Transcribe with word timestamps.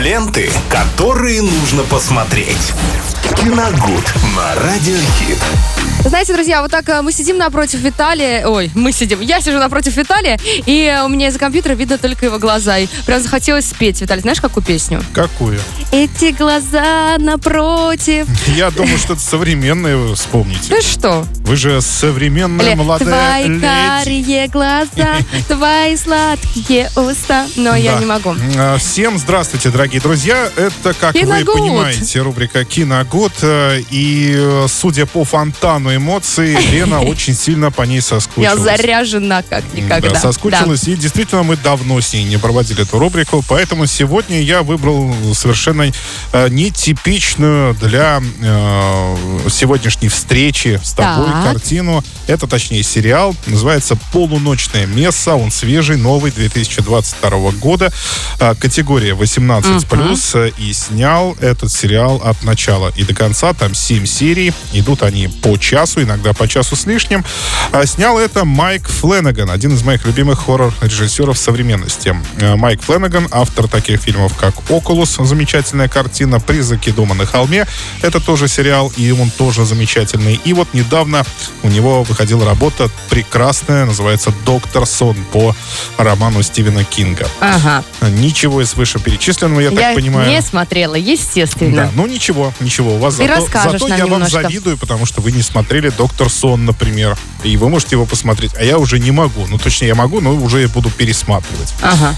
Ленты, 0.00 0.50
которые 0.70 1.42
нужно 1.42 1.82
посмотреть. 1.82 2.72
Киногуд 3.36 4.14
на 4.34 4.54
Радиохит. 4.54 5.38
Знаете, 6.04 6.32
друзья, 6.32 6.62
вот 6.62 6.70
так 6.70 6.88
э, 6.88 7.02
мы 7.02 7.12
сидим 7.12 7.36
напротив 7.36 7.80
Виталия. 7.80 8.46
Ой, 8.46 8.70
мы 8.74 8.90
сидим. 8.92 9.20
Я 9.20 9.42
сижу 9.42 9.58
напротив 9.58 9.96
Виталия, 9.96 10.38
и 10.64 10.84
э, 10.84 11.04
у 11.04 11.08
меня 11.08 11.28
из-за 11.28 11.38
компьютера 11.38 11.74
видно 11.74 11.98
только 11.98 12.24
его 12.24 12.38
глаза. 12.38 12.78
И 12.78 12.86
прям 13.04 13.22
захотелось 13.22 13.68
спеть. 13.68 14.00
Виталий, 14.00 14.22
знаешь, 14.22 14.40
какую 14.40 14.64
песню? 14.64 15.02
Какую? 15.12 15.60
Эти 15.92 16.32
глаза 16.32 17.16
напротив. 17.18 18.26
Я 18.56 18.70
думаю, 18.70 18.96
что-то 18.96 19.20
современное 19.20 19.96
вы 19.96 20.14
вспомните. 20.14 20.74
Ну 20.74 20.80
что? 20.80 21.26
Вы 21.44 21.56
же 21.56 21.82
современная 21.82 22.74
молодая 22.76 23.44
твои 23.44 23.48
леди. 23.48 23.60
Глаза, 24.48 25.16
твои 25.48 25.96
сладкие 25.96 26.90
уста. 26.96 27.46
Но 27.56 27.74
я 27.76 27.98
не 27.98 28.06
могу. 28.06 28.34
А, 28.56 28.76
Всем 28.78 29.18
здравствуйте, 29.18 29.70
дорогие 29.70 30.00
друзья. 30.00 30.48
Это, 30.56 30.94
как 30.94 31.14
вы 31.14 31.44
понимаете, 31.44 32.20
рубрика 32.22 32.64
«Киногуд». 32.64 33.32
Э, 33.42 33.80
И, 33.90 34.34
э, 34.36 34.66
судя 34.68 35.06
по 35.06 35.24
фонтану 35.24 35.94
эмоций, 35.94 36.54
Лена 36.72 37.00
очень 37.02 37.34
сильно 37.34 37.70
по 37.70 37.82
ней 37.82 37.96
Я 37.96 38.02
соскучилась. 38.02 38.60
заряжена 38.60 39.42
как 39.42 39.64
никогда. 39.74 40.10
Да, 40.10 40.20
соскучилась. 40.20 40.84
И 40.88 40.94
действительно, 40.96 41.42
мы 41.42 41.56
давно 41.56 42.00
с 42.00 42.12
ней 42.12 42.24
не 42.24 42.36
проводили 42.38 42.82
эту 42.82 42.98
рубрику. 42.98 43.44
Поэтому 43.48 43.86
сегодня 43.86 44.40
я 44.40 44.62
выбрал 44.62 45.14
совершенно 45.34 45.90
э, 46.32 46.48
нетипичную 46.48 47.74
для 47.74 48.20
сегодняшней 49.48 50.08
встречи 50.08 50.80
с 50.82 50.92
тобой 50.92 51.30
картину. 51.44 52.02
Это, 52.26 52.46
точнее, 52.46 52.82
сериал. 52.82 53.34
Называется 53.46 53.96
«Полуночное 54.30 54.86
место». 54.86 55.34
Он 55.34 55.50
свежий, 55.50 55.96
новый, 55.96 56.30
2022 56.30 57.50
года. 57.52 57.92
Э, 58.38 58.54
категория 58.54 59.14
18+. 59.14 60.34
э, 60.34 60.52
И 60.56 60.72
снял 60.72 61.36
этот 61.40 61.72
сериал 61.72 62.22
от 62.24 62.42
начала 62.44 62.92
и 62.94 63.02
до 63.02 63.12
конца. 63.12 63.52
Там 63.54 63.74
7 63.74 64.06
серий. 64.06 64.52
Идут 64.72 65.02
они 65.02 65.26
по 65.26 65.56
часу, 65.56 66.02
иногда 66.02 66.32
по 66.32 66.46
часу 66.46 66.76
с 66.76 66.86
лишним. 66.86 67.24
А 67.72 67.84
снял 67.86 68.18
это 68.20 68.44
Майк 68.44 68.88
Фленнеган, 68.88 69.50
один 69.50 69.74
из 69.74 69.82
моих 69.82 70.06
любимых 70.06 70.44
хоррор-режиссеров 70.46 71.36
современности. 71.36 72.14
Э, 72.38 72.54
Майк 72.54 72.82
Фленнеган, 72.82 73.26
автор 73.32 73.66
таких 73.66 74.00
фильмов, 74.00 74.36
как 74.36 74.54
«Окулус», 74.70 75.16
замечательная 75.18 75.88
картина, 75.88 76.38
«Призраки 76.38 76.90
дома 76.90 77.16
на 77.16 77.26
холме», 77.26 77.66
это 78.02 78.20
тоже 78.20 78.46
сериал, 78.46 78.92
и 78.96 79.10
он 79.10 79.30
тоже 79.30 79.64
замечательный. 79.64 80.40
И 80.44 80.52
вот 80.52 80.68
недавно 80.72 81.24
у 81.64 81.68
него 81.68 82.04
выходила 82.04 82.44
работа 82.44 82.88
прекрасная, 83.08 83.86
называется 83.86 84.19
«Доктор 84.44 84.84
Сон» 84.84 85.16
по 85.32 85.56
роману 85.96 86.42
Стивена 86.42 86.84
Кинга. 86.84 87.26
Ага. 87.40 87.82
Ничего 88.02 88.60
из 88.60 88.74
вышеперечисленного, 88.74 89.60
я, 89.60 89.70
Я 89.70 89.80
так 89.80 89.94
понимаю... 89.94 90.28
не 90.28 90.42
смотрела, 90.42 90.96
естественно. 90.96 91.84
Да, 91.84 91.90
ну 91.94 92.06
ничего, 92.06 92.52
ничего. 92.60 92.96
У 92.96 92.98
вас 92.98 93.14
Ты 93.14 93.26
зато, 93.26 93.70
зато 93.70 93.88
я 93.88 94.04
вам 94.04 94.12
немножко. 94.14 94.42
завидую, 94.42 94.76
потому 94.76 95.06
что 95.06 95.22
вы 95.22 95.32
не 95.32 95.42
смотрели 95.42 95.88
Доктор 95.88 96.28
Сон, 96.28 96.66
например. 96.66 97.16
И 97.42 97.56
вы 97.56 97.70
можете 97.70 97.96
его 97.96 98.04
посмотреть, 98.04 98.52
а 98.58 98.62
я 98.62 98.76
уже 98.76 98.98
не 98.98 99.12
могу. 99.12 99.46
Ну, 99.46 99.56
точнее, 99.56 99.88
я 99.88 99.94
могу, 99.94 100.20
но 100.20 100.34
уже 100.34 100.68
буду 100.68 100.90
пересматривать. 100.90 101.72
Ага. 101.80 102.14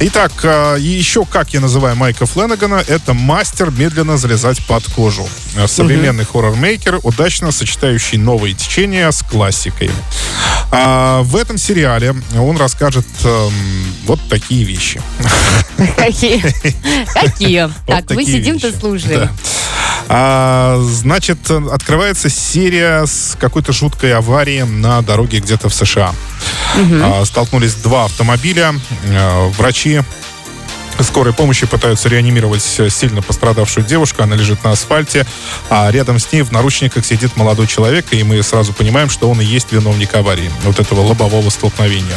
Итак, 0.00 0.32
и 0.78 0.82
еще 0.82 1.24
как 1.24 1.54
я 1.54 1.60
называю 1.60 1.96
Майка 1.96 2.26
Фленнегана, 2.26 2.84
это 2.86 3.14
мастер 3.14 3.70
медленно 3.70 4.18
залезать 4.18 4.64
под 4.66 4.84
кожу. 4.84 5.26
Современный 5.66 6.24
хоррор-мейкер, 6.24 7.00
удачно 7.02 7.52
сочетающий 7.52 8.18
новые 8.18 8.54
течения 8.54 9.10
с 9.10 9.22
классикой. 9.22 9.90
А 10.78 11.22
в 11.22 11.36
этом 11.36 11.56
сериале 11.56 12.14
он 12.38 12.58
расскажет 12.58 13.06
эм, 13.24 13.50
вот 14.04 14.20
такие 14.28 14.62
вещи. 14.64 15.00
Какие? 15.96 16.42
Какие? 17.14 17.70
Так, 17.86 18.10
мы 18.10 18.24
сидим-то 18.26 18.78
слушаем. 18.78 19.30
А, 20.08 20.78
значит, 20.82 21.38
э, 21.48 21.60
открывается 21.72 22.28
серия 22.28 23.06
с 23.06 23.36
какой-то 23.40 23.72
жуткой 23.72 24.14
аварией 24.14 24.64
на 24.64 25.00
дороге 25.00 25.40
где-то 25.40 25.70
в 25.70 25.74
США. 25.74 26.14
А, 26.76 27.24
столкнулись 27.24 27.74
два 27.76 28.04
автомобиля. 28.04 28.74
Э, 29.04 29.48
Врачи 29.56 30.02
скорой 31.02 31.32
помощи 31.32 31.66
пытаются 31.66 32.08
реанимировать 32.08 32.64
э, 32.78 32.88
сильно 32.90 33.22
пострадавшую 33.22 33.86
девушку. 33.86 34.22
Она 34.22 34.36
лежит 34.36 34.62
на 34.64 34.72
асфальте, 34.72 35.26
а 35.68 35.90
рядом 35.90 36.18
с 36.18 36.32
ней 36.32 36.42
в 36.42 36.52
наручниках 36.52 37.04
сидит 37.04 37.36
молодой 37.36 37.66
человек, 37.66 38.06
и 38.12 38.22
мы 38.22 38.42
сразу 38.42 38.72
понимаем, 38.72 39.10
что 39.10 39.30
он 39.30 39.40
и 39.40 39.44
есть 39.44 39.72
виновник 39.72 40.14
аварии, 40.14 40.50
вот 40.64 40.80
этого 40.80 41.00
лобового 41.00 41.50
столкновения. 41.50 42.16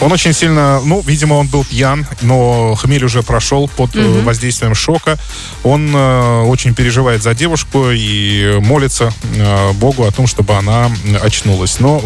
Он 0.00 0.12
очень 0.12 0.32
сильно, 0.32 0.80
ну, 0.84 1.02
видимо, 1.06 1.34
он 1.34 1.46
был 1.46 1.64
пьян, 1.64 2.06
но 2.22 2.74
хмель 2.74 3.04
уже 3.04 3.22
прошел 3.22 3.68
под 3.68 3.94
э, 3.96 4.20
воздействием 4.22 4.74
шока. 4.74 5.18
Он 5.62 5.94
э, 5.94 6.42
очень 6.42 6.74
переживает 6.74 7.22
за 7.22 7.34
девушку 7.34 7.90
и 7.90 8.58
молится 8.60 9.12
э, 9.34 9.72
Богу 9.72 10.04
о 10.04 10.10
том, 10.10 10.26
чтобы 10.26 10.54
она 10.54 10.90
очнулась. 11.22 11.80
Но, 11.80 12.02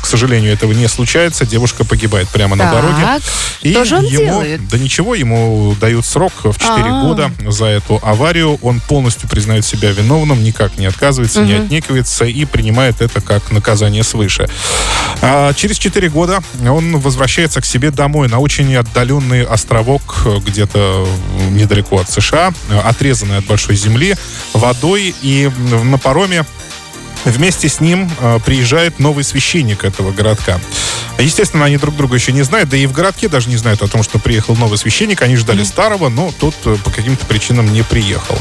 к 0.00 0.06
сожалению, 0.06 0.52
этого 0.52 0.72
не 0.72 0.88
случается. 0.88 1.46
Девушка 1.46 1.84
погибает 1.84 2.28
прямо 2.28 2.56
на 2.56 2.64
Так, 2.64 2.74
дороге. 2.74 3.20
что 3.70 3.84
же 3.84 3.96
он 3.98 4.04
ему, 4.04 4.24
делает? 4.24 4.68
Да 4.68 4.78
ничего, 4.78 5.14
ему 5.14 5.63
дают 5.72 6.04
срок 6.04 6.32
в 6.44 6.58
4 6.58 6.72
А. 6.86 7.02
года 7.02 7.30
за 7.46 7.66
эту 7.66 8.00
аварию. 8.02 8.58
Он 8.62 8.80
полностью 8.80 9.28
признает 9.28 9.64
себя 9.64 9.90
виновным, 9.90 10.42
никак 10.42 10.78
не 10.78 10.86
отказывается, 10.86 11.42
не 11.42 11.54
отнекивается 11.54 12.24
и 12.24 12.44
принимает 12.44 13.00
это 13.00 13.20
как 13.20 13.50
наказание 13.50 14.02
свыше. 14.02 14.48
А 15.22 15.52
через 15.54 15.78
4 15.78 16.08
года 16.10 16.42
он 16.68 16.98
возвращается 16.98 17.60
к 17.60 17.64
себе 17.64 17.90
домой 17.90 18.28
на 18.28 18.38
очень 18.38 18.74
отдаленный 18.76 19.44
островок 19.44 20.26
где-то 20.46 21.06
недалеко 21.50 22.00
от 22.00 22.10
США, 22.10 22.52
отрезанный 22.84 23.38
от 23.38 23.46
большой 23.46 23.76
земли, 23.76 24.16
водой 24.52 25.14
и 25.22 25.50
на 25.84 25.98
пароме 25.98 26.44
Вместе 27.24 27.68
с 27.68 27.80
ним 27.80 28.10
э, 28.20 28.38
приезжает 28.44 28.98
новый 28.98 29.24
священник 29.24 29.84
этого 29.84 30.12
городка. 30.12 30.60
Естественно, 31.18 31.64
они 31.64 31.76
друг 31.76 31.96
друга 31.96 32.16
еще 32.16 32.32
не 32.32 32.42
знают, 32.42 32.68
да 32.68 32.76
и 32.76 32.86
в 32.86 32.92
городке 32.92 33.28
даже 33.28 33.48
не 33.48 33.56
знают 33.56 33.82
о 33.82 33.88
том, 33.88 34.02
что 34.02 34.18
приехал 34.18 34.56
новый 34.56 34.78
священник. 34.78 35.22
Они 35.22 35.36
ждали 35.36 35.64
старого, 35.64 36.08
но 36.08 36.32
тот 36.38 36.54
э, 36.64 36.76
по 36.84 36.90
каким-то 36.90 37.24
причинам 37.26 37.72
не 37.72 37.82
приехал. 37.82 38.38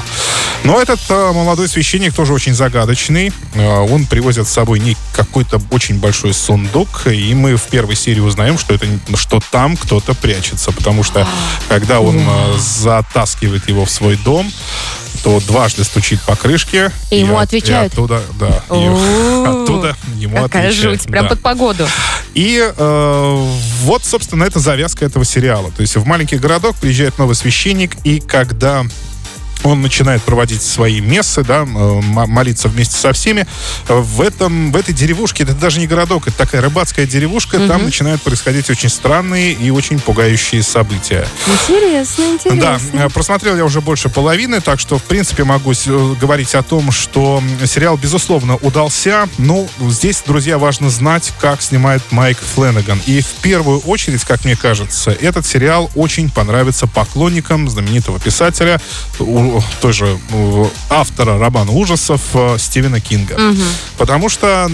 Но 0.63 0.81
этот 0.81 0.99
э, 1.09 1.31
молодой 1.33 1.67
священник 1.67 2.13
тоже 2.13 2.33
очень 2.33 2.53
загадочный. 2.53 3.31
Э, 3.53 3.79
он 3.79 4.05
привозит 4.05 4.47
с 4.47 4.51
собой 4.51 4.79
не 4.79 4.95
какой-то 5.13 5.61
очень 5.71 5.99
большой 5.99 6.33
сундук, 6.33 7.07
и 7.07 7.33
мы 7.33 7.57
в 7.57 7.63
первой 7.63 7.95
серии 7.95 8.21
узнаем, 8.21 8.57
что 8.57 8.73
это 8.73 8.87
что 9.15 9.41
там 9.51 9.75
кто-то 9.75 10.13
прячется, 10.13 10.71
потому 10.71 11.03
что 11.03 11.27
когда 11.67 11.99
он 11.99 12.17
э, 12.17 12.57
затаскивает 12.57 13.67
его 13.67 13.85
в 13.85 13.91
свой 13.91 14.15
дом, 14.15 14.51
то 15.23 15.39
дважды 15.39 15.83
стучит 15.83 16.21
по 16.21 16.35
крышке. 16.35 16.91
И 17.09 17.19
ему 17.19 17.37
от- 17.37 17.45
отвечают? 17.45 17.93
оттуда, 17.93 18.21
да. 18.39 18.63
и 18.71 18.87
оттуда 19.47 19.95
ему 20.17 20.35
Какая 20.37 20.67
отвечают. 20.69 21.01
жуть, 21.01 21.09
прям 21.09 21.23
да. 21.25 21.29
под 21.29 21.41
погоду. 21.41 21.87
И 22.33 22.59
э, 22.75 23.47
вот, 23.81 24.03
собственно, 24.03 24.43
это 24.43 24.59
завязка 24.59 25.05
этого 25.05 25.23
сериала. 25.23 25.71
То 25.71 25.81
есть 25.81 25.95
в 25.95 26.05
маленький 26.05 26.37
городок 26.37 26.75
приезжает 26.75 27.17
новый 27.17 27.35
священник, 27.35 27.95
и 28.03 28.19
когда 28.19 28.83
он 29.63 29.81
начинает 29.81 30.21
проводить 30.23 30.61
свои 30.61 30.99
мессы, 31.01 31.43
да, 31.43 31.65
молиться 31.65 32.67
вместе 32.67 32.97
со 32.97 33.13
всеми. 33.13 33.47
В, 33.87 34.21
этом, 34.21 34.71
в 34.71 34.75
этой 34.75 34.93
деревушке, 34.93 35.43
это 35.43 35.53
даже 35.53 35.79
не 35.79 35.87
городок, 35.87 36.27
это 36.27 36.37
такая 36.37 36.61
рыбацкая 36.61 37.05
деревушка, 37.05 37.59
там 37.67 37.83
начинают 37.85 38.21
происходить 38.21 38.69
очень 38.69 38.89
странные 38.89 39.53
и 39.53 39.69
очень 39.69 39.99
пугающие 39.99 40.63
события. 40.63 41.27
Интересно, 41.47 42.25
Да, 42.45 42.75
интересно. 42.75 42.99
э, 42.99 43.09
просмотрел 43.09 43.55
я 43.57 43.65
уже 43.65 43.81
больше 43.81 44.09
половины, 44.09 44.59
так 44.61 44.79
что, 44.79 44.97
в 44.97 45.03
принципе, 45.03 45.43
могу 45.43 45.71
э, 45.71 46.15
говорить 46.19 46.55
о 46.55 46.63
том, 46.63 46.91
что 46.91 47.41
сериал, 47.65 47.97
безусловно, 47.97 48.55
удался. 48.57 49.27
Ну, 49.37 49.67
здесь, 49.89 50.23
друзья, 50.25 50.57
важно 50.57 50.89
знать, 50.89 51.31
как 51.39 51.61
снимает 51.61 52.01
Майк 52.11 52.37
Фленнеган. 52.39 53.01
И 53.05 53.21
в 53.21 53.27
первую 53.41 53.79
очередь, 53.79 54.23
как 54.23 54.45
мне 54.45 54.55
кажется, 54.55 55.11
этот 55.11 55.45
сериал 55.45 55.89
очень 55.95 56.29
понравится 56.29 56.87
поклонникам 56.87 57.69
знаменитого 57.69 58.19
писателя, 58.19 58.79
у- 59.53 59.63
той 59.81 59.93
же 59.93 60.17
э, 60.31 60.65
автора 60.89 61.37
романа 61.37 61.71
ужасов 61.71 62.21
э, 62.33 62.57
Стивена 62.59 62.99
Кинга. 62.99 63.35
Потому 63.97 64.29
что 64.29 64.69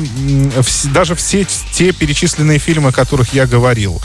даже 0.93 1.15
все 1.15 1.45
те 1.73 1.91
перечисленные 1.91 2.59
фильмы, 2.59 2.89
о 2.89 2.91
которых 2.91 3.33
я 3.33 3.45
говорил, 3.45 4.01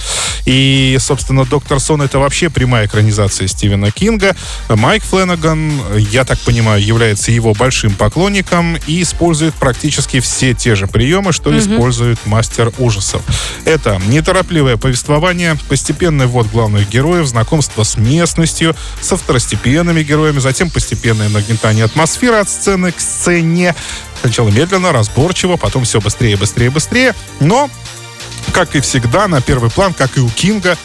и, 0.46 0.96
собственно, 1.00 1.44
«Доктор 1.46 1.80
Сон»— 1.80 2.02
это 2.02 2.18
вообще 2.18 2.50
прямая 2.50 2.86
экранизация 2.86 3.48
Стивена 3.48 3.90
Кинга. 3.90 4.36
Майк 4.68 5.02
Фленнеган, 5.02 5.72
я 6.10 6.24
так 6.24 6.38
понимаю, 6.40 6.84
является 6.84 7.32
его 7.32 7.54
большим 7.54 7.94
поклонником 7.94 8.76
и 8.86 9.00
использует 9.02 9.54
практически 9.54 10.20
все 10.20 10.52
те 10.52 10.74
же 10.74 10.86
приемы, 10.86 11.32
что 11.32 11.56
использует 11.58 12.18
мастер 12.26 12.72
ужасов. 12.78 13.22
Это 13.64 14.00
неторопливое 14.06 14.76
повествование, 14.76 15.56
постепенный 15.68 16.26
ввод 16.26 16.48
главных 16.48 16.90
героев, 16.90 17.26
знакомство 17.26 17.82
с 17.82 17.96
местностью, 17.96 18.76
со 19.00 19.16
второстепенными 19.16 20.02
героями, 20.02 20.40
затем 20.40 20.63
постепенное 20.70 21.28
нагнетание 21.28 21.84
атмосферы 21.84 22.36
от 22.36 22.48
сцены 22.48 22.92
к 22.92 23.00
сцене. 23.00 23.74
Сначала 24.20 24.48
медленно, 24.48 24.92
разборчиво, 24.92 25.56
потом 25.56 25.84
все 25.84 26.00
быстрее, 26.00 26.36
быстрее, 26.36 26.70
быстрее. 26.70 27.14
Но 27.40 27.70
как 28.52 28.76
и 28.76 28.80
всегда, 28.80 29.28
на 29.28 29.40
первый 29.40 29.70
план, 29.70 29.94
как 29.94 30.16
и 30.16 30.20
у 30.20 30.28
Кинга, 30.28 30.76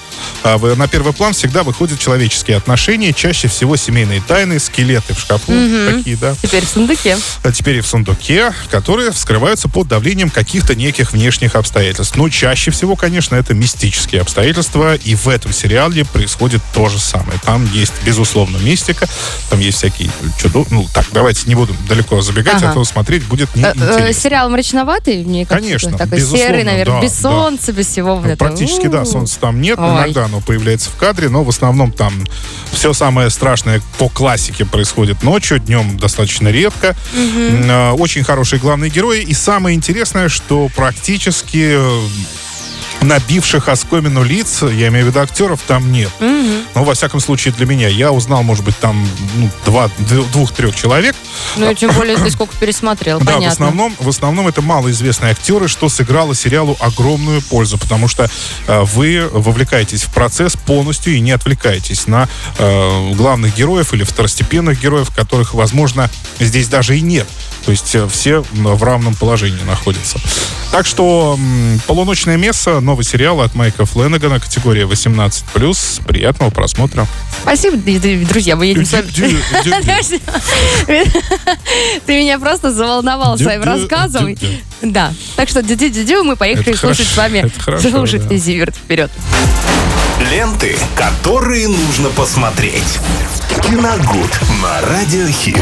на 0.43 0.87
первый 0.87 1.13
план 1.13 1.33
всегда 1.33 1.63
выходят 1.63 1.99
человеческие 1.99 2.57
отношения, 2.57 3.13
чаще 3.13 3.47
всего 3.47 3.75
семейные 3.75 4.21
тайны, 4.21 4.59
скелеты 4.59 5.13
в 5.13 5.19
шкафу, 5.19 5.51
такие, 5.91 6.17
да. 6.17 6.35
Теперь 6.41 6.65
в 6.65 6.69
сундуке. 6.69 7.17
А 7.43 7.51
теперь 7.51 7.77
и 7.77 7.81
в 7.81 7.87
сундуке, 7.87 8.53
которые 8.69 9.11
вскрываются 9.11 9.67
под 9.69 9.87
давлением 9.87 10.29
каких-то 10.29 10.75
неких 10.75 11.13
внешних 11.13 11.55
обстоятельств. 11.55 12.15
Но 12.15 12.29
чаще 12.29 12.71
всего, 12.71 12.95
конечно, 12.95 13.35
это 13.35 13.53
мистические 13.53 14.21
обстоятельства, 14.21 14.95
и 14.95 15.15
в 15.15 15.27
этом 15.27 15.53
сериале 15.53 16.05
происходит 16.05 16.61
то 16.73 16.89
же 16.89 16.99
самое. 16.99 17.39
Там 17.43 17.69
есть, 17.73 17.93
безусловно, 18.05 18.57
мистика, 18.57 19.07
там 19.49 19.59
есть 19.59 19.77
всякие 19.77 20.09
чудо... 20.41 20.65
Ну, 20.69 20.87
так, 20.93 21.05
давайте 21.11 21.43
не 21.47 21.55
буду 21.55 21.73
далеко 21.87 22.21
забегать, 22.21 22.55
Ага. 22.55 22.71
а 22.71 22.73
то 22.73 22.83
смотреть 22.83 23.23
будет 23.25 23.49
Э, 23.55 23.59
э, 23.59 23.73
неинтересно. 23.75 24.13
сериал 24.13 24.49
мрачноватый, 24.49 25.23
мне 25.23 25.45
кажется. 25.45 25.67
Конечно, 25.67 25.97
Такой 25.97 26.17
безусловно, 26.17 26.45
серый, 26.47 26.63
наверное, 26.63 26.95
да, 26.95 27.01
без 27.01 27.11
да. 27.13 27.21
солнца, 27.29 27.73
без 27.73 27.87
всего 27.87 28.15
вот 28.15 28.25
Ну, 28.25 28.31
этого. 28.31 28.47
Практически, 28.49 28.87
да, 28.87 29.05
солнца 29.05 29.39
там 29.39 29.61
нет. 29.61 29.77
Ой. 29.79 30.08
Иногда 30.09 30.25
оно 30.25 30.41
появляется 30.41 30.89
в 30.89 30.95
кадре, 30.95 31.29
но 31.29 31.43
в 31.43 31.49
основном 31.49 31.91
там 31.91 32.11
все 32.71 32.93
самое 32.93 33.29
страшное 33.29 33.79
по 33.99 34.09
классике 34.09 34.65
происходит 34.65 35.21
ночью, 35.21 35.59
днем 35.59 35.99
достаточно 35.99 36.47
редко. 36.47 36.95
Э, 37.15 37.91
Очень 37.91 38.23
хорошие 38.23 38.59
главные 38.59 38.89
герои. 38.89 39.21
И 39.21 39.35
самое 39.35 39.75
интересное, 39.75 40.27
что 40.27 40.67
практически 40.75 41.75
э, 41.77 42.01
набивших 43.01 43.69
оскомину 43.69 44.23
лиц, 44.23 44.61
я 44.63 44.89
имею 44.89 45.05
в 45.05 45.09
виду 45.09 45.19
актеров, 45.19 45.61
там 45.65 45.91
нет. 45.91 46.09
Мгм. 46.19 46.63
Ну, 46.75 46.83
во 46.83 46.93
всяком 46.93 47.19
случае, 47.19 47.53
для 47.53 47.65
меня. 47.65 47.87
Я 47.87 48.11
узнал, 48.11 48.43
может 48.43 48.63
быть, 48.63 48.77
там 48.77 49.07
ну, 49.35 49.49
два, 49.65 49.89
двух-трех 50.31 50.75
человек. 50.75 51.15
Ну, 51.55 51.69
и 51.71 51.75
тем 51.75 51.91
более 51.91 52.17
ты 52.17 52.29
сколько 52.31 52.55
пересмотрел, 52.57 53.19
Да, 53.19 53.23
в 53.23 53.35
понятно. 53.35 53.51
основном, 53.51 53.95
в 53.99 54.09
основном 54.09 54.47
это 54.47 54.61
малоизвестные 54.61 55.31
актеры, 55.31 55.67
что 55.67 55.89
сыграло 55.89 56.35
сериалу 56.35 56.77
огромную 56.79 57.41
пользу, 57.41 57.77
потому 57.77 58.07
что 58.07 58.29
э, 58.67 58.81
вы 58.81 59.27
вовлекаетесь 59.31 60.03
в 60.03 60.13
процесс 60.13 60.55
полностью 60.55 61.13
и 61.13 61.19
не 61.19 61.31
отвлекаетесь 61.31 62.07
на 62.07 62.27
э, 62.57 63.13
главных 63.13 63.55
героев 63.55 63.93
или 63.93 64.03
второстепенных 64.03 64.81
героев, 64.81 65.09
которых, 65.15 65.53
возможно, 65.53 66.09
здесь 66.39 66.67
даже 66.67 66.97
и 66.97 67.01
нет. 67.01 67.27
То 67.65 67.71
есть 67.71 67.95
э, 67.95 68.07
все 68.07 68.43
в 68.51 68.83
равном 68.83 69.15
положении 69.15 69.63
находятся. 69.63 70.19
Так 70.71 70.85
что 70.85 71.37
«Полуночное 71.87 72.37
место» 72.37 72.79
новый 72.89 73.05
сериал 73.05 73.39
от 73.41 73.53
Майка 73.53 73.85
Фленнегана, 73.85 74.39
категория 74.39 74.85
18+. 74.85 76.03
Приятного 76.07 76.49
просмотра. 76.49 77.05
Спасибо, 77.43 77.77
друзья, 77.77 78.55
мы 78.55 78.65
едем 78.65 78.83
с 78.83 78.93
вами... 78.93 79.05
Ты 82.07 82.17
меня 82.17 82.39
просто 82.39 82.71
заволновал 82.73 83.37
своим 83.37 83.61
рассказом. 83.61 84.35
Да. 84.81 85.13
Так 85.35 85.49
что 85.49 85.61
дю-дю-дю, 85.61 86.23
мы 86.23 86.35
поехали 86.35 86.73
слушать 86.73 87.05
с 87.05 87.15
вами. 87.15 87.51
Слушать. 87.79 88.23
Зиверт 88.31 88.75
вперед. 88.75 89.11
Ленты, 90.31 90.75
которые 90.95 91.67
нужно 91.67 92.09
посмотреть. 92.09 92.97
Киногуд 93.61 94.39
на 94.63 94.81
радиохит. 94.81 95.61